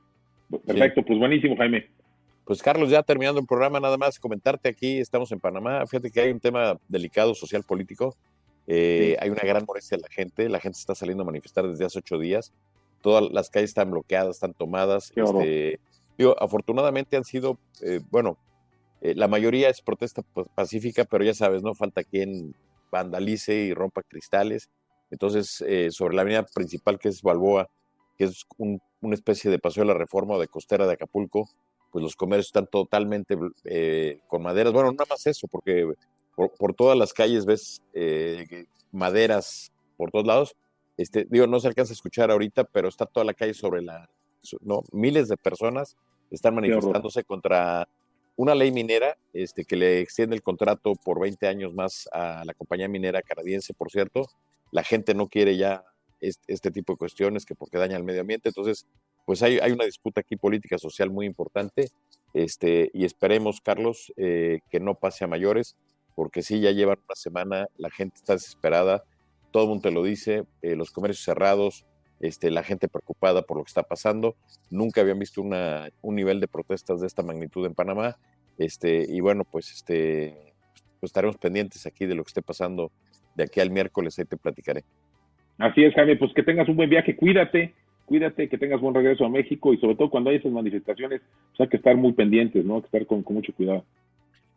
[0.68, 1.90] Perfecto, pues buenísimo, Jaime.
[2.46, 6.20] Pues Carlos, ya terminando el programa, nada más comentarte aquí, estamos en Panamá, fíjate que
[6.20, 8.16] hay un tema delicado social político,
[8.68, 11.86] eh, hay una gran molestia de la gente, la gente está saliendo a manifestar desde
[11.86, 12.54] hace ocho días,
[13.02, 15.12] todas las calles están bloqueadas, están tomadas.
[15.16, 15.80] Este,
[16.18, 18.38] digo, afortunadamente han sido, eh, bueno,
[19.02, 20.22] eh, la mayoría es protesta
[20.56, 22.56] pacífica, pero ya sabes, no falta quien
[22.92, 24.70] vandalice y rompa cristales.
[25.12, 27.70] Entonces, eh, sobre la avenida principal que es Balboa,
[28.18, 31.50] que es una especie de paseo de la reforma o de costera de Acapulco,
[31.92, 33.38] pues los comercios están totalmente
[34.28, 34.74] con maderas.
[34.74, 35.88] Bueno, nada más eso, porque
[36.36, 37.84] por, todas las calles ves
[38.92, 40.56] maderas por todos lados.
[40.98, 44.10] Este, digo, no se alcanza a escuchar ahorita, pero está toda la calle sobre la,
[44.62, 45.96] no, miles de personas
[46.32, 47.88] están manifestándose contra
[48.36, 52.54] una ley minera este, que le extiende el contrato por 20 años más a la
[52.54, 54.28] compañía minera canadiense, por cierto.
[54.72, 55.84] La gente no quiere ya
[56.20, 58.50] este, tipo de cuestiones que porque daña al medio ambiente.
[58.50, 58.88] Entonces,
[59.26, 61.92] pues hay, hay una disputa aquí política social muy importante
[62.34, 65.76] este, y esperemos, Carlos, eh, que no pase a mayores,
[66.16, 69.04] porque sí, ya llevan una semana, la gente está desesperada,
[69.52, 71.86] todo el mundo te lo dice, eh, los comercios cerrados,
[72.20, 74.36] este, la gente preocupada por lo que está pasando.
[74.70, 78.18] Nunca habían visto una, un nivel de protestas de esta magnitud en Panamá.
[78.58, 80.54] Este, y bueno, pues, este,
[81.00, 82.92] pues estaremos pendientes aquí de lo que esté pasando
[83.36, 84.84] de aquí al miércoles, ahí te platicaré.
[85.58, 87.74] Así es, Jaime, pues que tengas un buen viaje, cuídate,
[88.06, 91.62] cuídate, que tengas buen regreso a México y sobre todo cuando hay esas manifestaciones, pues
[91.62, 92.76] hay que estar muy pendientes, ¿no?
[92.76, 93.84] Hay que estar con, mucho cuidado.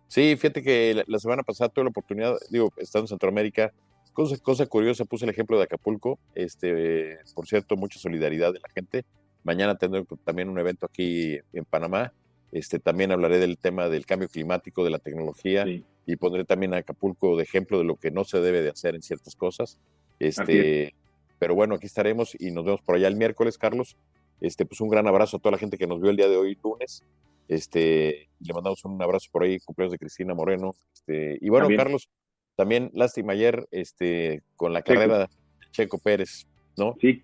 [0.08, 3.72] Sí, fíjate que la, la, semana pasada tuve la oportunidad, digo, estando en Centroamérica,
[4.16, 6.18] Cosa, cosa curiosa, puse el ejemplo de Acapulco.
[6.34, 9.04] Este, por cierto, mucha solidaridad de la gente.
[9.44, 12.14] Mañana tendré también un evento aquí en Panamá.
[12.50, 15.66] Este, también hablaré del tema del cambio climático, de la tecnología
[16.06, 18.94] y pondré también a Acapulco de ejemplo de lo que no se debe de hacer
[18.94, 19.78] en ciertas cosas.
[20.18, 20.94] Este,
[21.38, 23.98] pero bueno, aquí estaremos y nos vemos por allá el miércoles, Carlos.
[24.40, 26.38] Este, pues un gran abrazo a toda la gente que nos vio el día de
[26.38, 27.04] hoy, lunes.
[27.48, 30.74] Este, le mandamos un abrazo por ahí, cumpleaños de Cristina Moreno.
[30.94, 32.08] Este, y bueno, Carlos,
[32.56, 35.26] también, lástima ayer, este, con la carrera de
[35.70, 36.96] Checo Pérez, ¿no?
[37.00, 37.22] Sí,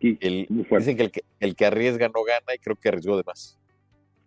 [0.00, 3.24] el, dicen que el, que el que arriesga no gana y creo que arriesgó de
[3.26, 3.58] más.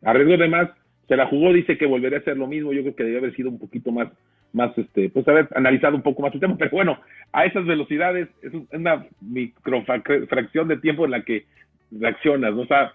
[0.03, 0.69] Arriesgó de más,
[1.07, 2.73] se la jugó, dice que volvería a hacer lo mismo.
[2.73, 4.09] Yo creo que debería haber sido un poquito más,
[4.51, 6.55] más, este, pues haber analizado un poco más el tema.
[6.59, 6.99] Pero bueno,
[7.31, 11.45] a esas velocidades es una microfracción de tiempo en la que
[11.91, 12.61] reaccionas, ¿no?
[12.63, 12.91] O sea,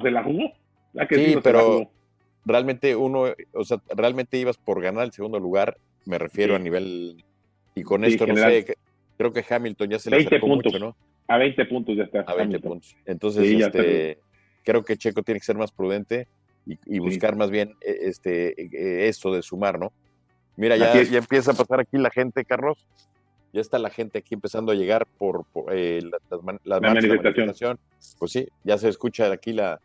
[0.00, 0.52] se la jugó.
[1.08, 1.90] que sí, pero
[2.44, 7.24] realmente uno, o sea, realmente ibas por ganar el segundo lugar me refiero a nivel.
[7.74, 8.76] Y con esto, no sé,
[9.16, 10.72] creo que Hamilton ya se le acercó puntos.
[10.72, 10.96] mucho, ¿no?
[11.28, 12.20] A 20 puntos ya está.
[12.20, 12.96] A 20 puntos.
[13.04, 14.18] Entonces, este,
[14.64, 16.26] creo que Checo tiene que ser más prudente
[16.66, 19.92] y, buscar más bien e, este, e, esto de sumar, ¿no?
[20.56, 22.86] Mira, ya, ya empieza a pasar aquí la gente, Carlos.
[23.52, 26.00] Ya está la gente aquí empezando a llegar por, eh,
[26.64, 27.78] la, manifestación.
[28.18, 29.80] Pues sí, ya se escucha aquí la.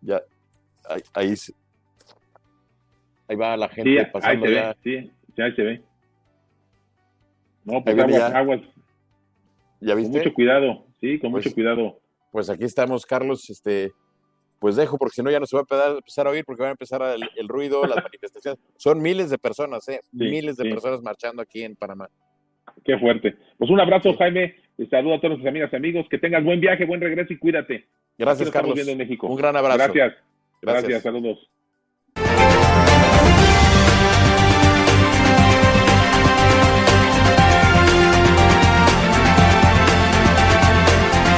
[0.00, 0.22] Ya,
[0.84, 1.34] ahí, ahí,
[3.28, 4.76] ahí va la gente pasando ya.
[4.82, 5.82] sí, ya se ve.
[7.64, 8.60] No, pues aguas, aguas.
[9.80, 10.12] ¿Ya viste?
[10.12, 12.00] Con mucho cuidado, sí, con mucho pues, cuidado.
[12.30, 13.48] Pues aquí estamos, Carlos.
[13.50, 13.92] Este,
[14.58, 16.68] pues dejo, porque si no ya no se va a empezar, a oír, porque va
[16.68, 17.02] a empezar
[17.36, 18.60] el, ruido, las manifestaciones.
[18.76, 20.00] Son miles de personas, ¿eh?
[20.12, 22.08] miles de personas marchando aquí en Panamá.
[22.84, 23.36] Qué fuerte.
[23.58, 24.56] Pues un abrazo, Jaime.
[24.90, 26.06] Saludos a todos nuestros amigas y amigos.
[26.10, 27.86] Que tengas buen viaje, buen regreso y cuídate.
[28.18, 28.76] Gracias, Carlos.
[28.86, 29.26] En México.
[29.26, 29.78] Un gran abrazo.
[29.78, 30.14] Gracias.
[30.62, 31.50] Gracias, saludos.